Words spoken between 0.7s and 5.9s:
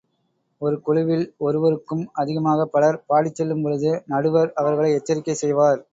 குழுவில் ஒருவருக்கும் அதிகமாகப் பலர் பாடிச்செல்லும்பொழுது, நடுவர் அவர்களை எச்சரிக்கை செய்வார்.